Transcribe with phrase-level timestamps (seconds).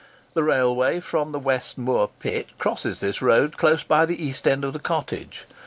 [0.33, 4.65] The railway from the West Moor Pit crosses this road close by the east end
[4.65, 5.45] of the cottage.